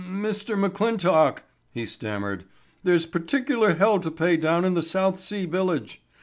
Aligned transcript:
"Mr. 0.09 0.55
McClintock," 0.57 1.43
he 1.69 1.85
stammered, 1.85 2.45
"there's 2.81 3.05
particular 3.05 3.75
hell 3.75 3.99
to 3.99 4.09
pay 4.09 4.35
down 4.35 4.65
in 4.65 4.73
the 4.73 4.81
South 4.81 5.19
Sea 5.19 5.45
village. 5.45 6.01